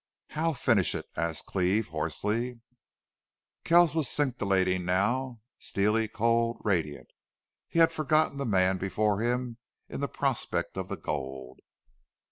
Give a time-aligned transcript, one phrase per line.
[0.29, 2.59] "How finish it?" asked Cleve, hoarsely.
[3.63, 7.11] Kells was scintillating now, steely, cold, radiant.
[7.69, 11.59] He had forgotten the man before him in the prospect of the gold.